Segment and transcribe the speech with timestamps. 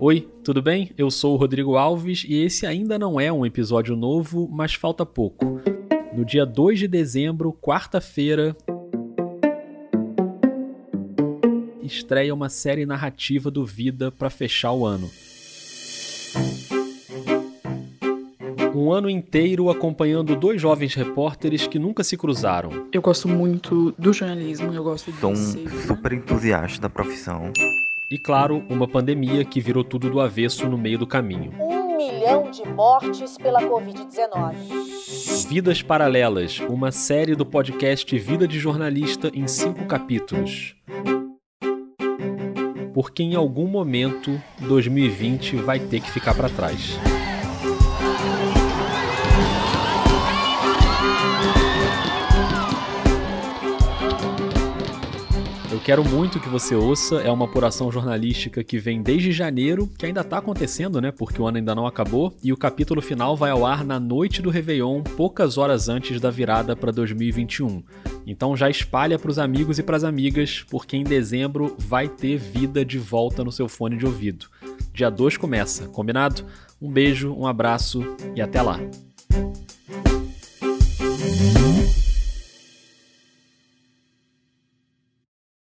[0.00, 0.92] Oi, tudo bem?
[0.96, 5.04] Eu sou o Rodrigo Alves e esse ainda não é um episódio novo, mas falta
[5.04, 5.60] pouco.
[6.16, 8.56] No dia 2 de dezembro, quarta-feira,
[11.82, 15.10] estreia uma série narrativa do Vida para fechar o ano.
[18.76, 22.86] Um ano inteiro acompanhando dois jovens repórteres que nunca se cruzaram.
[22.92, 25.68] Eu gosto muito do jornalismo, eu gosto de Sou um ser...
[25.88, 27.52] super entusiasta da profissão.
[28.10, 31.52] E claro, uma pandemia que virou tudo do avesso no meio do caminho.
[31.60, 35.46] Um milhão de mortes pela Covid-19.
[35.46, 40.74] Vidas Paralelas, uma série do podcast Vida de Jornalista em cinco capítulos.
[42.94, 46.98] Porque em algum momento 2020 vai ter que ficar para trás.
[55.78, 60.04] Eu quero muito que você ouça, é uma apuração jornalística que vem desde janeiro, que
[60.04, 61.12] ainda tá acontecendo, né?
[61.12, 64.42] Porque o ano ainda não acabou, e o capítulo final vai ao ar na noite
[64.42, 67.84] do Réveillon, poucas horas antes da virada para 2021.
[68.26, 72.36] Então já espalha para os amigos e para as amigas, porque em dezembro vai ter
[72.38, 74.46] vida de volta no seu fone de ouvido.
[74.92, 76.44] Dia 2 começa, combinado?
[76.82, 78.02] Um beijo, um abraço
[78.34, 78.80] e até lá.